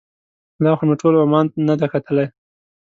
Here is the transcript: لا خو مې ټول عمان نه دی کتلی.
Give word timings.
لا 0.63 0.71
خو 0.77 0.83
مې 0.87 0.95
ټول 1.01 1.13
عمان 1.23 1.45
نه 1.67 1.73
دی 1.79 1.87
کتلی. 1.93 2.25